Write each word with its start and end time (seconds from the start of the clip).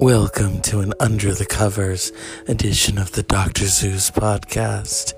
Welcome 0.00 0.60
to 0.62 0.78
an 0.78 0.94
Under 1.00 1.34
the 1.34 1.44
Covers 1.44 2.12
edition 2.46 2.98
of 2.98 3.10
the 3.10 3.24
Dr. 3.24 3.66
Zeus 3.66 4.12
podcast. 4.12 5.12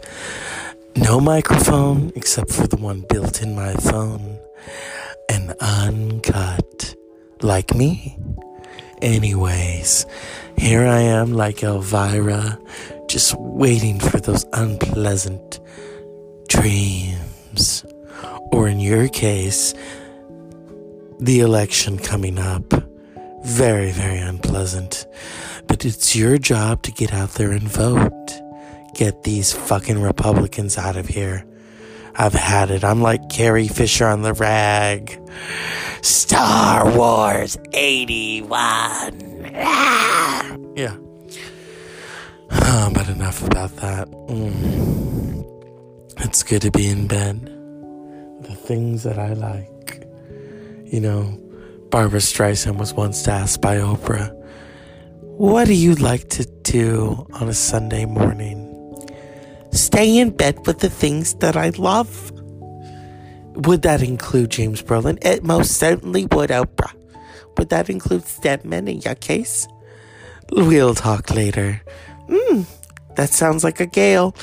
No 0.97 1.21
microphone 1.21 2.11
except 2.17 2.51
for 2.51 2.67
the 2.67 2.79
one 2.79 3.05
built 3.11 3.43
in 3.43 3.55
my 3.55 3.75
phone. 3.75 4.39
And 5.29 5.55
uncut. 5.61 6.95
Like 7.43 7.75
me. 7.75 8.17
Anyways, 9.03 10.07
here 10.57 10.87
I 10.87 11.01
am 11.01 11.35
like 11.35 11.63
Elvira, 11.63 12.59
just 13.07 13.35
waiting 13.39 14.01
for 14.01 14.19
those 14.19 14.47
unpleasant 14.55 15.61
dreams. 16.49 17.85
Or 18.51 18.67
in 18.67 18.81
your 18.81 19.09
case, 19.09 19.75
the 21.19 21.41
election 21.41 21.99
coming 21.99 22.39
up. 22.39 22.90
Very, 23.45 23.91
very 23.91 24.19
unpleasant. 24.19 25.07
But 25.67 25.85
it's 25.85 26.15
your 26.15 26.39
job 26.39 26.83
to 26.83 26.93
get 26.93 27.13
out 27.13 27.31
there 27.35 27.51
and 27.53 27.63
vote. 27.63 28.41
Get 28.95 29.23
these 29.23 29.53
fucking 29.53 30.01
Republicans 30.03 30.77
out 30.77 30.97
of 30.97 31.07
here. 31.07 31.45
I've 32.15 32.35
had 32.35 32.71
it. 32.71 32.85
I'm 32.85 33.01
like 33.01 33.29
Carrie 33.29 33.69
Fisher 33.69 34.07
on 34.07 34.23
the 34.23 34.35
rag. 34.35 35.19
Star 36.03 36.91
Wars 36.97 37.57
81. 37.73 39.29
Yeah. 40.77 40.97
Oh, 42.53 42.91
but 42.95 43.09
enough 43.09 43.43
about 43.47 43.75
that. 43.77 44.09
Mm. 44.09 45.45
It's 46.19 46.43
good 46.43 46.63
to 46.63 46.71
be 46.71 46.87
in 46.89 47.07
bed. 47.07 47.45
The 48.43 48.55
things 48.55 49.03
that 49.03 49.19
I 49.19 49.35
like. 49.35 50.07
You 50.87 51.01
know, 51.01 51.39
Barbra 51.91 52.21
Streisand 52.21 52.79
was 52.79 52.95
once 52.95 53.27
asked 53.27 53.61
by 53.61 53.77
Oprah, 53.77 54.33
What 55.23 55.67
do 55.67 55.75
you 55.75 55.97
like 55.97 56.29
to 56.31 56.45
do 56.63 57.27
on 57.33 57.49
a 57.49 57.53
Sunday 57.53 58.05
morning? 58.05 58.69
Stay 59.73 60.19
in 60.19 60.31
bed 60.31 60.67
with 60.69 60.79
the 60.79 60.89
things 60.89 61.35
that 61.37 61.57
I 61.57 61.71
love. 61.71 62.31
Would 63.57 63.83
that 63.83 64.03
include 64.03 64.51
James 64.51 64.83
Brolin? 64.83 65.19
It 65.25 65.43
most 65.43 65.79
certainly 65.79 66.27
would, 66.27 66.51
Oprah. 66.51 66.95
Would 67.59 67.71
that 67.71 67.91
include 67.91 68.25
Stedman 68.25 68.87
in 68.87 69.01
your 69.01 69.17
case? 69.17 69.67
We'll 70.53 70.95
talk 70.95 71.31
later. 71.31 71.83
Hmm, 72.31 72.63
that 73.17 73.31
sounds 73.31 73.65
like 73.65 73.81
a 73.81 73.87
gale. 73.87 74.37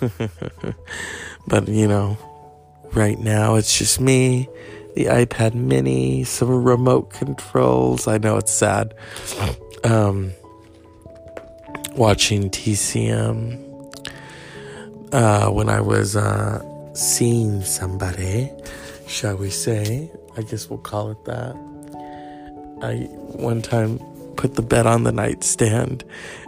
but, 1.48 1.66
you 1.66 1.88
know, 1.88 2.16
right 2.92 3.18
now 3.18 3.56
it's 3.56 3.76
just 3.76 4.00
me 4.00 4.48
the 4.94 5.06
iPad 5.06 5.54
mini, 5.54 6.24
some 6.24 6.64
remote 6.64 7.10
controls. 7.10 8.06
I 8.06 8.18
know 8.18 8.36
it's 8.36 8.52
sad. 8.52 8.94
Um, 9.84 10.32
watching 11.96 12.50
TCM 12.50 13.66
uh, 15.12 15.50
when 15.50 15.68
I 15.68 15.80
was 15.80 16.16
uh, 16.16 16.62
seeing 16.94 17.62
somebody, 17.62 18.50
shall 19.06 19.36
we 19.36 19.50
say? 19.50 20.10
I 20.36 20.42
guess 20.42 20.68
we'll 20.68 20.78
call 20.78 21.10
it 21.10 21.24
that. 21.24 21.56
I 22.82 22.94
one 23.36 23.62
time 23.62 23.98
put 24.36 24.54
the 24.54 24.62
bed 24.62 24.86
on 24.86 25.04
the 25.04 25.12
nightstand 25.12 26.02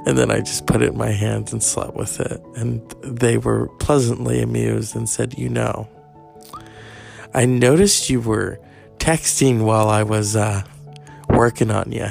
and 0.06 0.16
then 0.16 0.30
I 0.30 0.40
just 0.40 0.66
put 0.66 0.80
it 0.80 0.88
in 0.90 0.96
my 0.96 1.10
hands 1.10 1.52
and 1.52 1.62
slept 1.62 1.94
with 1.94 2.20
it. 2.20 2.40
And 2.56 2.80
they 3.02 3.36
were 3.36 3.68
pleasantly 3.80 4.40
amused 4.40 4.96
and 4.96 5.08
said, 5.08 5.36
You 5.38 5.50
know, 5.50 5.88
I 7.34 7.46
noticed 7.46 8.10
you 8.10 8.20
were 8.20 8.60
texting 8.98 9.64
while 9.64 9.88
I 9.88 10.02
was 10.02 10.36
uh, 10.36 10.62
working 11.28 11.70
on 11.70 11.90
you. 11.92 12.08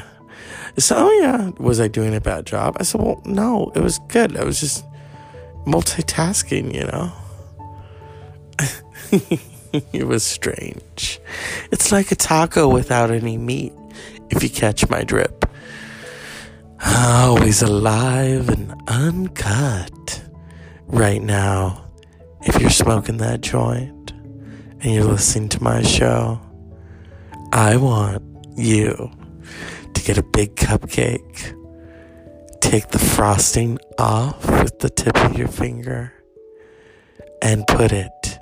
So, 0.78 0.96
oh 0.98 1.12
yeah, 1.22 1.52
was 1.60 1.80
I 1.80 1.88
doing 1.88 2.16
a 2.16 2.22
bad 2.22 2.46
job? 2.46 2.78
I 2.80 2.84
said, 2.84 3.02
well, 3.02 3.22
no, 3.26 3.72
it 3.76 3.81
was 3.81 4.00
good. 4.08 4.38
I 4.38 4.44
was 4.44 4.60
just 4.60 4.86
multitasking, 5.66 6.74
you 6.74 6.86
know? 6.86 7.12
it 9.94 10.08
was 10.08 10.24
strange. 10.24 11.20
It's 11.72 11.92
like 11.92 12.12
a 12.12 12.16
taco 12.16 12.68
without 12.68 13.12
any 13.12 13.38
meat, 13.38 13.74
if 14.30 14.42
you 14.42 14.50
catch 14.50 14.90
my 14.90 15.04
drip. 15.04 15.46
Always 16.84 17.62
alive 17.62 18.50
and 18.50 18.74
uncut. 18.88 20.24
Right 20.88 21.22
now, 21.22 21.86
if 22.42 22.60
you're 22.60 22.70
smoking 22.70 23.18
that 23.18 23.42
joint 23.42 24.00
and 24.81 24.94
you're 24.94 25.03
listening 25.03 25.50
to 25.50 25.62
my 25.62 25.84
show, 25.84 26.42
I 27.53 27.78
want 27.78 28.24
you 28.58 29.12
to 29.94 30.02
get 30.02 30.18
a 30.18 30.24
big 30.24 30.56
cupcake. 30.56 31.58
Take 32.62 32.90
the 32.90 33.00
frosting 33.00 33.78
off 34.00 34.50
with 34.50 34.80
the 34.80 34.90
tip 34.90 35.16
of 35.18 35.38
your 35.38 35.50
finger 35.50 36.14
and 37.42 37.66
put 37.68 37.92
it 37.92 38.40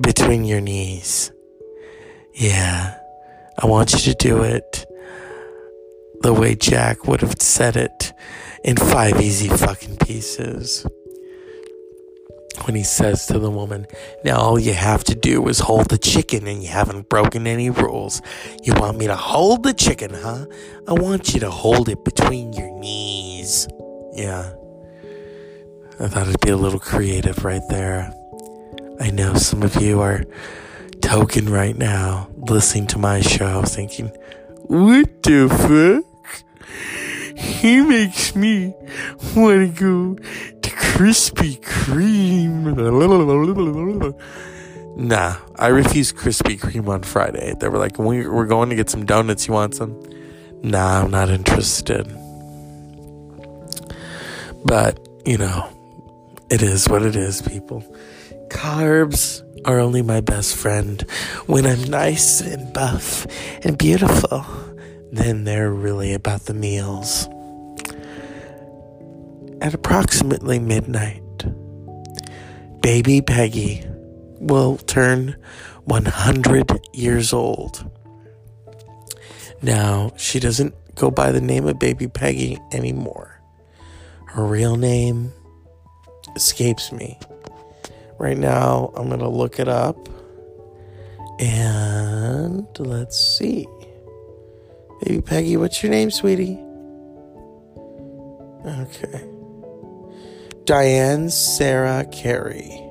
between 0.00 0.44
your 0.44 0.60
knees. 0.60 1.30
Yeah, 2.32 2.98
I 3.58 3.66
want 3.66 3.92
you 3.92 3.98
to 3.98 4.14
do 4.14 4.42
it 4.42 4.86
the 6.22 6.32
way 6.32 6.54
Jack 6.54 7.06
would 7.06 7.20
have 7.20 7.34
said 7.40 7.76
it 7.76 8.14
in 8.64 8.76
five 8.76 9.20
easy 9.20 9.48
fucking 9.48 9.96
pieces 9.98 10.86
when 12.64 12.74
he 12.74 12.82
says 12.82 13.26
to 13.26 13.38
the 13.38 13.50
woman, 13.50 13.86
Now 14.24 14.38
all 14.38 14.58
you 14.58 14.74
have 14.74 15.04
to 15.04 15.14
do 15.14 15.48
is 15.48 15.60
hold 15.60 15.88
the 15.88 15.98
chicken 15.98 16.46
and 16.46 16.62
you 16.62 16.68
haven't 16.68 17.08
broken 17.08 17.46
any 17.46 17.70
rules. 17.70 18.22
You 18.62 18.74
want 18.74 18.98
me 18.98 19.06
to 19.06 19.16
hold 19.16 19.62
the 19.62 19.74
chicken, 19.74 20.14
huh? 20.14 20.46
I 20.86 20.92
want 20.92 21.34
you 21.34 21.40
to 21.40 21.50
hold 21.50 21.88
it 21.88 22.04
between 22.04 22.52
your 22.52 22.70
knees. 22.78 23.68
Yeah. 24.14 24.52
I 26.00 26.08
thought 26.08 26.28
it'd 26.28 26.40
be 26.40 26.50
a 26.50 26.56
little 26.56 26.80
creative 26.80 27.44
right 27.44 27.62
there. 27.68 28.12
I 29.00 29.10
know 29.10 29.34
some 29.34 29.62
of 29.62 29.76
you 29.76 30.00
are 30.00 30.24
token 31.00 31.48
right 31.48 31.76
now, 31.76 32.28
listening 32.36 32.86
to 32.88 32.98
my 32.98 33.20
show, 33.20 33.62
thinking, 33.62 34.08
What 34.66 35.22
the 35.22 35.48
fuck? 35.48 36.04
He 37.36 37.80
makes 37.80 38.34
me 38.34 38.74
want 39.34 39.76
to 39.76 39.80
go 39.80 40.14
to 40.14 40.70
Krispy 40.70 41.60
Kreme. 41.60 41.71
Nah, 44.96 45.36
I 45.56 45.68
refused 45.68 46.16
Krispy 46.16 46.58
Kreme 46.58 46.88
on 46.88 47.02
Friday. 47.02 47.54
They 47.58 47.68
were 47.68 47.78
like, 47.78 47.98
we're 47.98 48.46
going 48.46 48.68
to 48.70 48.76
get 48.76 48.90
some 48.90 49.06
donuts. 49.06 49.46
You 49.48 49.54
want 49.54 49.74
some? 49.74 50.00
Nah, 50.62 51.02
I'm 51.02 51.10
not 51.10 51.28
interested. 51.30 52.06
But, 54.64 54.98
you 55.24 55.38
know, 55.38 55.68
it 56.50 56.62
is 56.62 56.88
what 56.88 57.02
it 57.02 57.16
is, 57.16 57.42
people. 57.42 57.82
Carbs 58.48 59.42
are 59.64 59.78
only 59.78 60.02
my 60.02 60.20
best 60.20 60.54
friend 60.56 61.00
when 61.46 61.66
I'm 61.66 61.84
nice 61.84 62.40
and 62.40 62.72
buff 62.72 63.26
and 63.64 63.78
beautiful. 63.78 64.44
Then 65.10 65.44
they're 65.44 65.72
really 65.72 66.12
about 66.12 66.42
the 66.42 66.54
meals. 66.54 67.28
At 69.60 69.74
approximately 69.74 70.58
midnight, 70.58 71.21
baby 72.82 73.20
Peggy 73.20 73.84
will 74.40 74.76
turn 74.76 75.36
100 75.84 76.80
years 76.92 77.32
old. 77.32 77.88
Now, 79.62 80.12
she 80.16 80.40
doesn't 80.40 80.74
go 80.96 81.10
by 81.10 81.30
the 81.30 81.40
name 81.40 81.66
of 81.68 81.78
baby 81.78 82.08
Peggy 82.08 82.58
anymore. 82.72 83.40
Her 84.26 84.44
real 84.44 84.76
name 84.76 85.32
escapes 86.34 86.90
me. 86.90 87.18
Right 88.18 88.36
now, 88.36 88.92
I'm 88.96 89.08
going 89.08 89.20
to 89.20 89.28
look 89.28 89.60
it 89.60 89.68
up. 89.68 90.08
And 91.38 92.66
let's 92.78 93.18
see. 93.38 93.66
Baby 95.02 95.22
Peggy, 95.22 95.56
what's 95.56 95.82
your 95.82 95.90
name, 95.90 96.10
sweetie? 96.10 96.58
Okay. 98.66 99.31
Diane 100.72 101.28
Serra 101.28 102.06
Cary. 102.06 102.82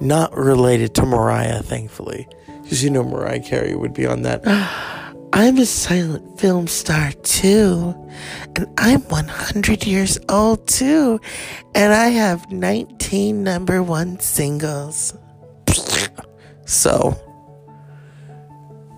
Not 0.00 0.34
related 0.34 0.94
to 0.94 1.04
Mariah, 1.04 1.62
thankfully. 1.62 2.26
Because 2.62 2.82
you 2.82 2.88
know 2.88 3.04
Mariah 3.04 3.40
Carey 3.40 3.74
would 3.74 3.92
be 3.92 4.06
on 4.06 4.22
that. 4.22 4.40
I'm 5.34 5.58
a 5.58 5.66
silent 5.66 6.40
film 6.40 6.66
star 6.66 7.12
too. 7.22 7.94
And 8.56 8.66
I'm 8.78 9.02
100 9.02 9.86
years 9.86 10.18
old 10.30 10.66
too. 10.66 11.20
And 11.74 11.92
I 11.92 12.08
have 12.08 12.50
19 12.50 13.44
number 13.44 13.82
one 13.82 14.18
singles. 14.18 15.12
So, 16.64 17.20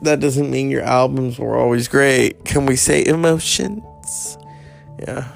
that 0.02 0.20
doesn't 0.20 0.48
mean 0.48 0.70
your 0.70 0.82
albums 0.82 1.38
were 1.40 1.56
always 1.56 1.88
great. 1.88 2.44
Can 2.44 2.66
we 2.66 2.76
say 2.76 3.04
emotions? 3.04 4.36
Yeah 5.00 5.26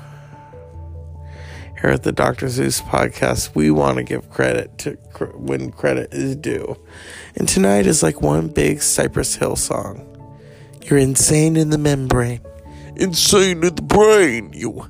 here 1.80 1.90
at 1.90 2.02
the 2.02 2.12
Dr. 2.12 2.48
Zeus 2.48 2.80
podcast, 2.80 3.54
we 3.54 3.70
want 3.70 3.98
to 3.98 4.02
give 4.02 4.30
credit 4.30 4.78
to 4.78 4.96
cr- 5.12 5.36
when 5.36 5.70
credit 5.72 6.12
is 6.12 6.36
due. 6.36 6.76
And 7.36 7.48
tonight 7.48 7.86
is 7.86 8.02
like 8.02 8.22
one 8.22 8.48
big 8.48 8.80
Cypress 8.82 9.36
Hill 9.36 9.56
song. 9.56 10.02
You're 10.84 10.98
insane 10.98 11.56
in 11.56 11.70
the 11.70 11.78
membrane. 11.78 12.40
insane 12.96 13.62
in 13.62 13.74
the 13.74 13.82
brain. 13.82 14.52
You 14.54 14.86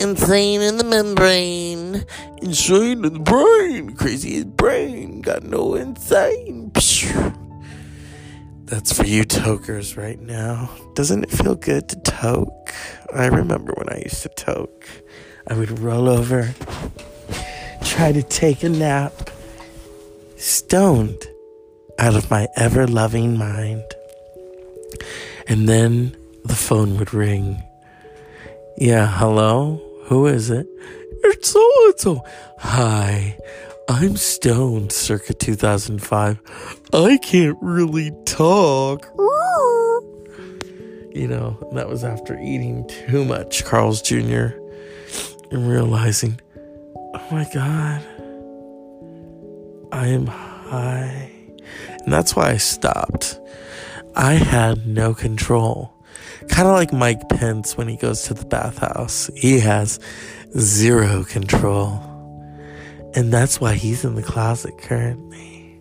insane 0.00 0.60
in 0.60 0.78
the 0.78 0.84
membrane. 0.84 2.04
Insane 2.42 3.04
in 3.04 3.12
the 3.12 3.20
brain. 3.20 3.94
Crazy 3.94 4.38
in 4.38 4.50
brain. 4.50 5.20
Got 5.20 5.44
no 5.44 5.74
insane. 5.74 6.72
That's 8.64 8.92
for 8.92 9.04
you 9.04 9.24
tokers 9.24 9.96
right 9.96 10.18
now. 10.18 10.70
Doesn't 10.94 11.24
it 11.24 11.30
feel 11.30 11.54
good 11.54 11.88
to 11.90 11.96
toke? 12.00 12.74
I 13.14 13.26
remember 13.26 13.72
when 13.76 13.88
I 13.90 14.00
used 14.02 14.22
to 14.22 14.30
toke. 14.30 14.88
I 15.46 15.54
would 15.54 15.78
roll 15.78 16.08
over, 16.08 16.54
try 17.84 18.12
to 18.12 18.22
take 18.22 18.62
a 18.62 18.68
nap, 18.68 19.30
stoned 20.36 21.26
out 21.98 22.14
of 22.14 22.30
my 22.30 22.48
ever 22.56 22.86
loving 22.86 23.36
mind. 23.36 23.84
And 25.46 25.68
then 25.68 26.16
the 26.44 26.54
phone 26.54 26.98
would 26.98 27.12
ring. 27.12 27.62
Yeah, 28.78 29.06
hello? 29.06 29.80
Who 30.06 30.26
is 30.26 30.48
it? 30.50 30.66
It's 31.22 31.50
so 31.50 31.70
and 31.86 32.00
so. 32.00 32.24
Hi, 32.58 33.38
I'm 33.88 34.16
stoned 34.16 34.92
circa 34.92 35.34
2005. 35.34 36.40
I 36.94 37.18
can't 37.18 37.58
really 37.60 38.12
talk. 38.24 39.06
You 41.14 41.28
know, 41.28 41.70
that 41.74 41.88
was 41.88 42.02
after 42.02 42.36
eating 42.40 42.88
too 42.88 43.24
much 43.24 43.64
Carl's 43.64 44.02
Jr. 44.02 44.48
and 45.50 45.68
realizing, 45.68 46.40
oh 46.56 47.28
my 47.30 47.48
God, 47.52 48.04
I 49.92 50.08
am 50.08 50.26
high. 50.26 51.30
And 51.88 52.12
that's 52.12 52.34
why 52.34 52.50
I 52.50 52.56
stopped. 52.56 53.38
I 54.16 54.34
had 54.34 54.86
no 54.86 55.14
control. 55.14 55.92
Kind 56.48 56.68
of 56.68 56.74
like 56.74 56.92
Mike 56.92 57.28
Pence 57.28 57.76
when 57.76 57.88
he 57.88 57.96
goes 57.96 58.22
to 58.24 58.34
the 58.34 58.44
bathhouse. 58.44 59.30
He 59.34 59.60
has 59.60 59.98
zero 60.58 61.24
control. 61.24 62.00
And 63.14 63.32
that's 63.32 63.60
why 63.60 63.74
he's 63.74 64.04
in 64.04 64.14
the 64.14 64.22
closet 64.22 64.76
currently. 64.78 65.80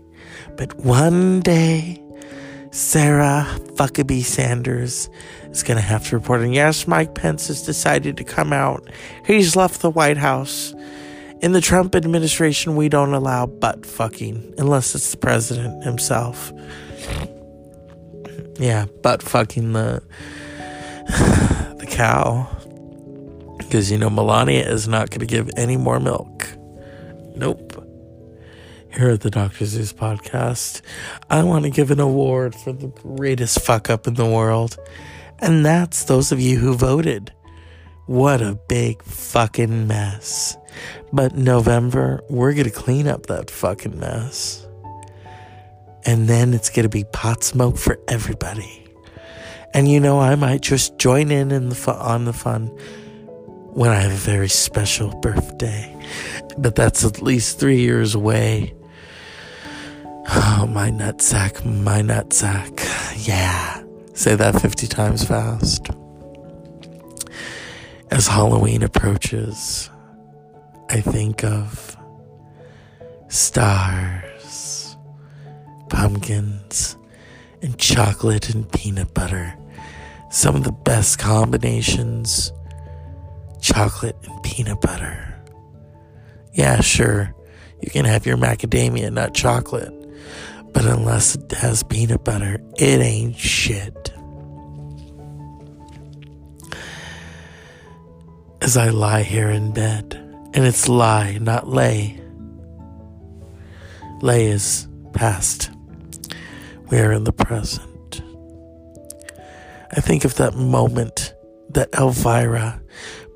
But 0.56 0.76
one 0.78 1.40
day, 1.42 2.03
Sarah 2.74 3.46
Fuckabee 3.76 4.24
Sanders 4.24 5.08
is 5.52 5.62
going 5.62 5.78
to 5.78 5.84
have 5.84 6.08
to 6.08 6.18
report. 6.18 6.42
And 6.42 6.56
yes, 6.56 6.88
Mike 6.88 7.14
Pence 7.14 7.48
has 7.48 7.62
decided 7.62 8.18
to 8.18 8.24
come 8.24 8.52
out. 8.52 8.90
He's 9.28 9.56
left 9.56 9.82
the 9.82 9.92
White 9.92 10.18
House. 10.18 10.74
In 11.42 11.52
the 11.52 11.62
Trump 11.62 11.94
administration, 11.94 12.76
we 12.76 12.90
don't 12.90 13.14
allow 13.14 13.46
butt 13.46 13.86
fucking 13.86 14.56
unless 14.58 14.96
it's 14.96 15.12
the 15.12 15.18
president 15.18 15.84
himself. 15.84 16.52
Yeah, 18.56 18.88
butt 19.04 19.22
fucking 19.22 19.74
the 19.74 20.02
the 21.78 21.86
cow. 21.88 22.50
Because 23.60 23.92
you 23.92 24.00
know 24.00 24.10
Melania 24.10 24.68
is 24.68 24.88
not 24.88 25.12
going 25.12 25.20
to 25.20 25.28
give 25.28 25.48
any 25.58 25.78
more 25.78 26.00
milk. 26.00 26.48
Nope. 27.36 27.73
Here 28.96 29.10
at 29.10 29.22
the 29.22 29.32
Dr. 29.32 29.66
Zeus 29.66 29.92
podcast, 29.92 30.84
I 31.28 31.42
want 31.42 31.66
to 31.66 31.72
give 31.72 31.90
an 31.90 32.00
award 32.00 32.54
for 32.54 32.72
the 32.72 32.90
greatest 32.90 33.62
fuck 33.62 33.90
up 33.90 34.06
in 34.06 34.14
the 34.14 34.26
world. 34.26 34.78
And 35.40 35.66
that's 35.66 36.04
those 36.04 36.32
of 36.32 36.40
you 36.40 36.60
who 36.60 36.76
voted. 36.76 37.34
What 38.06 38.44
a 38.44 38.60
big 38.70 39.02
fucking 39.02 39.88
mess. 39.88 40.56
But 41.12 41.36
November, 41.36 42.22
we're 42.30 42.54
going 42.54 42.66
to 42.66 42.72
clean 42.72 43.08
up 43.08 43.26
that 43.26 43.50
fucking 43.50 44.00
mess. 44.00 44.68
And 46.06 46.28
then 46.28 46.54
it's 46.54 46.70
going 46.70 46.84
to 46.84 46.90
be 46.90 47.04
pot 47.06 47.44
smoke 47.44 47.78
for 47.78 47.98
everybody. 48.08 48.86
And 49.74 49.90
you 49.90 50.00
know, 50.00 50.20
I 50.20 50.36
might 50.36 50.62
just 50.62 51.00
join 51.00 51.32
in, 51.32 51.50
in 51.50 51.70
the 51.70 51.76
fun, 51.76 51.96
on 51.96 52.26
the 52.26 52.34
fun 52.34 52.68
when 53.74 53.90
I 53.90 54.02
have 54.02 54.12
a 54.12 54.16
very 54.16 54.50
special 54.50 55.20
birthday. 55.20 55.90
But 56.60 56.76
that's 56.76 57.04
at 57.04 57.24
least 57.24 57.60
three 57.60 57.80
years 57.80 58.14
away. 58.14 58.76
Oh, 60.56 60.68
my 60.68 60.92
nutsack, 60.92 61.66
my 61.66 62.02
nutsack. 62.02 62.80
Yeah. 63.28 63.84
Say 64.14 64.36
that 64.36 64.62
50 64.62 64.86
times 64.86 65.24
fast. 65.24 65.88
As 68.12 68.28
Halloween 68.28 68.84
approaches, 68.84 69.90
I 70.92 71.02
think 71.02 71.44
of 71.44 71.98
stars, 73.30 74.96
pumpkins, 75.90 76.98
and 77.64 77.76
chocolate 77.80 78.54
and 78.54 78.72
peanut 78.72 79.12
butter. 79.16 79.56
Some 80.30 80.56
of 80.56 80.64
the 80.64 80.72
best 80.72 81.18
combinations 81.18 82.54
chocolate 83.60 84.18
and 84.24 84.44
peanut 84.44 84.82
butter. 84.82 85.34
Yeah, 86.54 86.80
sure, 86.82 87.34
you 87.82 87.90
can 87.90 88.06
have 88.06 88.28
your 88.28 88.38
macadamia 88.38 89.12
nut 89.12 89.34
chocolate, 89.34 89.92
but 90.74 90.86
unless 90.86 91.36
it 91.36 91.52
has 91.52 91.84
peanut 91.84 92.24
butter, 92.24 92.60
it 92.78 93.00
ain't 93.00 93.38
shit. 93.38 94.14
As 98.62 98.78
I 98.78 98.90
lie 98.90 99.24
here 99.24 99.50
in 99.50 99.72
bed, 99.72 100.14
and 100.54 100.66
it's 100.66 100.88
lie, 100.88 101.38
not 101.40 101.68
lay. 101.68 102.20
Lay 104.22 104.46
is 104.46 104.88
past. 105.14 105.72
We 106.90 107.00
are 107.00 107.12
in 107.12 107.24
the 107.24 107.34
present. 107.34 108.22
I 109.92 110.00
think 110.00 110.26
of 110.26 110.36
that 110.36 110.56
moment 110.56 111.34
that 111.70 111.90
Elvira 111.98 112.82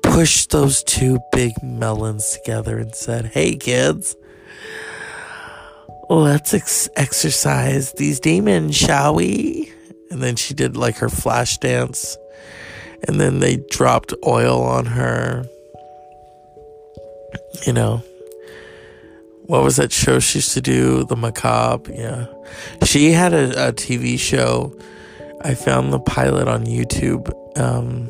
pushed 0.02 0.50
those 0.50 0.82
two 0.84 1.18
big 1.32 1.52
melons 1.62 2.30
together 2.30 2.78
and 2.78 2.94
said, 2.94 3.26
Hey 3.26 3.56
kids, 3.56 4.16
let's 6.08 6.54
ex- 6.54 6.88
exercise 6.96 7.92
these 7.92 8.20
demons, 8.20 8.76
shall 8.76 9.14
we? 9.14 9.72
And 10.10 10.22
then 10.22 10.36
she 10.36 10.54
did 10.54 10.76
like 10.76 10.96
her 10.96 11.08
flash 11.08 11.58
dance. 11.58 12.16
And 13.06 13.20
then 13.20 13.40
they 13.40 13.58
dropped 13.70 14.12
oil 14.26 14.62
on 14.62 14.86
her 14.86 15.44
you 17.66 17.72
know, 17.72 18.02
what 19.46 19.62
was 19.62 19.76
that 19.76 19.92
show 19.92 20.18
she 20.18 20.38
used 20.38 20.52
to 20.52 20.60
do? 20.60 21.04
The 21.04 21.16
Macabre. 21.16 21.92
Yeah. 21.92 22.26
She 22.84 23.12
had 23.12 23.32
a, 23.32 23.68
a 23.68 23.72
TV 23.72 24.18
show. 24.18 24.76
I 25.42 25.54
found 25.54 25.92
the 25.92 26.00
pilot 26.00 26.48
on 26.48 26.66
YouTube. 26.66 27.30
Um, 27.58 28.06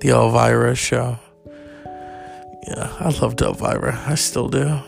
the 0.00 0.10
Elvira 0.10 0.74
show. 0.74 1.18
Yeah, 2.66 2.92
I 3.00 3.10
loved 3.20 3.42
Elvira. 3.42 4.02
I 4.06 4.14
still 4.14 4.48
do. 4.48 4.80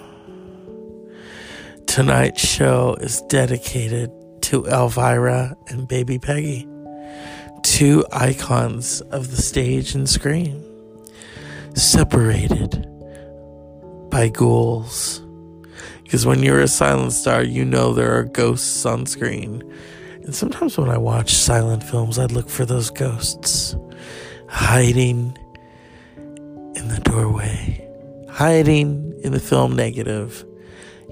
Tonight's 1.93 2.41
show 2.41 2.97
is 3.03 3.21
dedicated 3.29 4.11
to 4.41 4.65
Elvira 4.65 5.55
and 5.69 5.87
Baby 5.87 6.19
Peggy, 6.19 6.67
two 7.63 8.03
icons 8.11 9.03
of 9.11 9.31
the 9.31 9.37
stage 9.37 9.95
and 9.95 10.09
screen, 10.09 10.65
separated 11.75 12.89
by 14.09 14.31
ghouls. 14.31 15.21
Because 16.03 16.25
when 16.25 16.43
you're 16.43 16.63
a 16.63 16.67
silent 16.67 17.13
star, 17.13 17.43
you 17.43 17.63
know 17.63 17.93
there 17.93 18.17
are 18.17 18.25
ghosts 18.25 18.87
on 18.87 19.05
screen. 19.05 19.63
And 20.23 20.35
sometimes 20.35 20.79
when 20.79 20.89
I 20.89 20.97
watch 20.97 21.35
silent 21.35 21.85
films, 21.85 22.19
I 22.19 22.25
look 22.25 22.49
for 22.49 22.65
those 22.65 22.89
ghosts 22.89 23.77
hiding 24.49 25.37
in 26.17 26.89
the 26.89 27.03
doorway, 27.05 27.87
hiding 28.31 29.13
in 29.23 29.33
the 29.33 29.41
film 29.41 29.77
negative. 29.77 30.47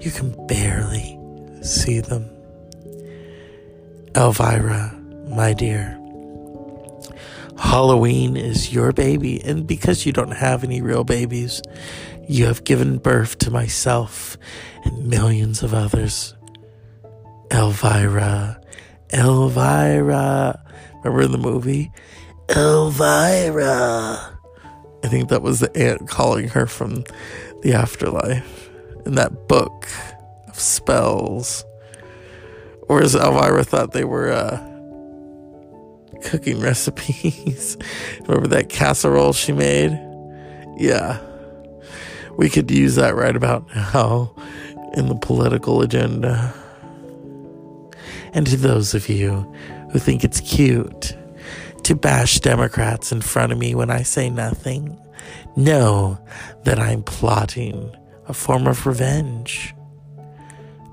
You 0.01 0.09
can 0.09 0.47
barely 0.47 1.19
see 1.61 1.99
them. 1.99 2.27
Elvira, 4.15 4.99
my 5.27 5.53
dear, 5.53 5.95
Halloween 7.55 8.35
is 8.35 8.73
your 8.73 8.93
baby, 8.93 9.43
and 9.43 9.67
because 9.67 10.03
you 10.03 10.11
don't 10.11 10.31
have 10.31 10.63
any 10.63 10.81
real 10.81 11.03
babies, 11.03 11.61
you 12.27 12.47
have 12.47 12.63
given 12.63 12.97
birth 12.97 13.37
to 13.39 13.51
myself 13.51 14.39
and 14.85 15.07
millions 15.07 15.61
of 15.61 15.75
others. 15.75 16.33
Elvira, 17.51 18.59
Elvira. 19.13 20.59
Remember 21.03 21.21
in 21.21 21.31
the 21.31 21.37
movie? 21.37 21.91
Elvira. 22.49 24.39
I 25.03 25.07
think 25.07 25.29
that 25.29 25.43
was 25.43 25.59
the 25.59 25.77
aunt 25.77 26.09
calling 26.09 26.47
her 26.47 26.65
from 26.65 27.03
the 27.61 27.73
afterlife 27.75 28.60
in 29.05 29.15
that 29.15 29.47
book 29.47 29.87
of 30.47 30.59
spells. 30.59 31.65
Or 32.87 33.01
as 33.01 33.15
Elvira 33.15 33.63
thought 33.63 33.93
they 33.93 34.03
were 34.03 34.31
uh, 34.31 34.57
cooking 36.23 36.59
recipes. 36.61 37.77
Remember 38.21 38.47
that 38.47 38.69
casserole 38.69 39.33
she 39.33 39.53
made? 39.53 39.91
Yeah 40.77 41.19
we 42.37 42.49
could 42.49 42.71
use 42.71 42.95
that 42.95 43.15
right 43.15 43.35
about 43.35 43.67
now 43.75 44.33
in 44.93 45.07
the 45.07 45.15
political 45.15 45.81
agenda. 45.81 46.53
And 48.33 48.47
to 48.47 48.57
those 48.57 48.93
of 48.93 49.09
you 49.09 49.41
who 49.91 49.99
think 49.99 50.23
it's 50.23 50.39
cute 50.39 51.15
to 51.83 51.95
bash 51.95 52.39
Democrats 52.39 53.11
in 53.11 53.21
front 53.21 53.51
of 53.51 53.57
me 53.57 53.75
when 53.75 53.89
I 53.89 54.03
say 54.03 54.29
nothing. 54.29 54.97
Know 55.55 56.17
that 56.63 56.79
I'm 56.79 57.03
plotting 57.03 57.95
a 58.31 58.33
form 58.33 58.65
of 58.65 58.87
revenge. 58.87 59.75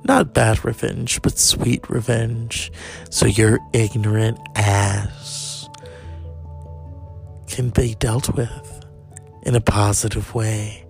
Not 0.03 0.35
bad 0.35 0.65
revenge, 0.65 1.23
but 1.23 1.39
sweet 1.39 1.89
revenge. 1.89 2.73
So 3.11 3.27
your 3.27 3.61
ignorant 3.73 4.41
ass 4.57 5.69
can 7.47 7.71
be 7.71 7.95
dealt 7.95 8.35
with 8.35 8.85
in 9.45 9.55
a 9.55 9.61
positive 9.61 10.35
way, 10.35 10.85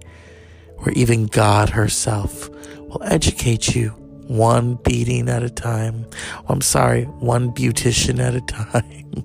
where 0.78 0.94
even 0.94 1.26
God 1.26 1.68
herself 1.68 2.48
will 2.78 3.02
educate 3.04 3.74
you 3.74 3.90
one 4.26 4.76
beating 4.76 5.28
at 5.28 5.42
a 5.42 5.50
time. 5.50 6.06
Oh, 6.38 6.54
I'm 6.54 6.62
sorry, 6.62 7.04
one 7.04 7.52
beautician 7.52 8.20
at 8.20 8.34
a 8.34 8.40
time. 8.40 9.22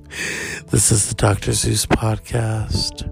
this 0.71 0.91
is 0.91 1.07
the 1.07 1.15
Dr. 1.15 1.53
Zeus 1.53 1.85
podcast. 1.85 3.09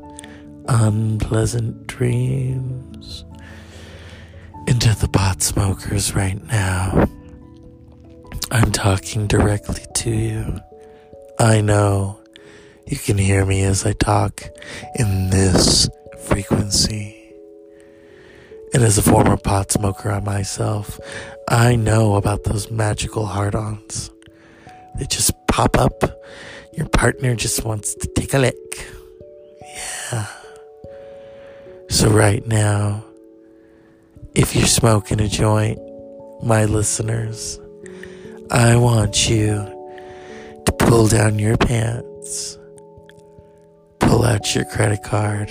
Unpleasant 0.67 1.87
dreams. 1.87 3.23
Into 4.67 4.95
the 4.99 5.09
pot 5.11 5.41
smokers 5.41 6.15
right 6.15 6.41
now. 6.47 7.07
I'm 8.51 8.71
talking 8.71 9.27
directly 9.27 9.83
to 9.95 10.09
you. 10.09 10.59
I 11.39 11.61
know 11.61 12.19
you 12.87 12.97
can 12.97 13.17
hear 13.17 13.45
me 13.45 13.63
as 13.63 13.85
I 13.85 13.93
talk 13.93 14.43
in 14.95 15.29
this 15.29 15.89
frequency. 16.25 17.17
And 18.73 18.83
as 18.83 18.97
a 18.97 19.01
former 19.01 19.37
pot 19.37 19.71
smoker 19.71 20.11
on 20.11 20.23
myself, 20.23 20.99
I 21.49 21.75
know 21.75 22.15
about 22.15 22.43
those 22.43 22.71
magical 22.71 23.25
hard 23.25 23.55
ons. 23.55 24.09
They 24.97 25.05
just 25.05 25.31
pop 25.47 25.77
up. 25.77 26.03
Your 26.73 26.87
partner 26.87 27.35
just 27.35 27.65
wants 27.65 27.95
to 27.95 28.07
take 28.15 28.33
a 28.33 28.39
lick. 28.39 28.87
Yeah. 30.11 30.27
So, 31.89 32.09
right 32.09 32.45
now, 32.47 33.03
if 34.33 34.55
you're 34.55 34.65
smoking 34.65 35.19
a 35.19 35.27
joint, 35.27 35.79
my 36.41 36.65
listeners, 36.65 37.59
I 38.49 38.75
want 38.77 39.29
you 39.29 39.55
to 40.65 40.71
pull 40.79 41.07
down 41.07 41.37
your 41.39 41.57
pants, 41.57 42.57
pull 43.99 44.23
out 44.23 44.55
your 44.55 44.65
credit 44.65 45.03
card 45.03 45.49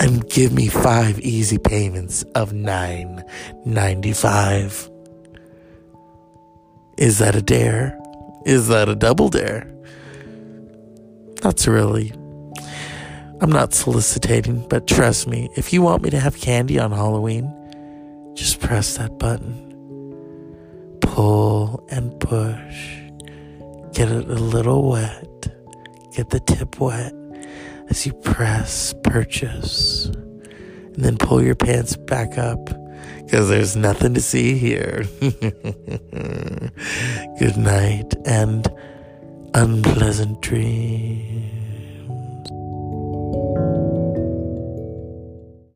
and 0.00 0.28
give 0.28 0.52
me 0.52 0.68
five 0.68 1.20
easy 1.20 1.58
payments 1.58 2.22
of 2.34 2.52
nine 2.52 3.24
ninety 3.64 4.12
five. 4.12 4.90
Is 6.98 7.18
that 7.18 7.36
a 7.36 7.42
dare? 7.42 7.98
Is 8.44 8.68
that 8.68 8.88
a 8.88 8.96
double 8.96 9.28
dare? 9.28 9.72
That's 11.42 11.66
really. 11.66 12.12
I'm 13.42 13.50
not 13.50 13.74
soliciting, 13.74 14.68
but 14.68 14.86
trust 14.86 15.26
me, 15.26 15.48
if 15.56 15.72
you 15.72 15.82
want 15.82 16.04
me 16.04 16.10
to 16.10 16.20
have 16.20 16.40
candy 16.40 16.78
on 16.78 16.92
Halloween, 16.92 17.52
just 18.34 18.60
press 18.60 18.96
that 18.98 19.18
button. 19.18 19.68
Pull 21.00 21.84
and 21.90 22.16
push. 22.20 23.00
Get 23.94 24.12
it 24.12 24.28
a 24.28 24.34
little 24.34 24.88
wet. 24.88 25.26
Get 26.14 26.30
the 26.30 26.38
tip 26.38 26.78
wet 26.78 27.12
as 27.88 28.06
you 28.06 28.12
press 28.12 28.94
purchase 29.02 30.06
and 30.06 31.04
then 31.04 31.16
pull 31.16 31.42
your 31.42 31.56
pants 31.56 31.96
back 31.96 32.38
up 32.38 32.64
because 33.24 33.48
there's 33.48 33.74
nothing 33.74 34.14
to 34.14 34.20
see 34.20 34.56
here. 34.56 35.02
Good 37.40 37.56
night 37.56 38.14
and 38.24 38.68
unpleasant 39.52 40.40
dreams. 40.42 41.61